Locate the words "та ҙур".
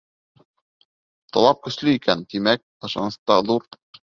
3.25-3.71